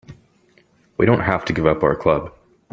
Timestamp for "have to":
1.19-1.53